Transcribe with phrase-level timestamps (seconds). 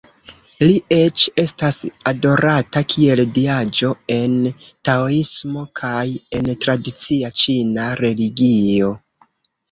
[0.61, 1.75] Li eĉ estas
[2.11, 4.33] adorata kiel diaĵo en
[4.89, 6.01] taoismo kaj
[6.39, 8.89] en tradicia ĉina religio.